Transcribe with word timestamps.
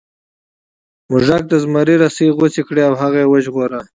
موږک 1.09 1.43
د 1.51 1.53
زمري 1.63 1.95
رسۍ 2.03 2.27
غوڅې 2.37 2.61
کړې 2.67 2.81
او 2.87 2.93
هغه 3.01 3.17
یې 3.23 3.29
وژغوره. 3.31 3.81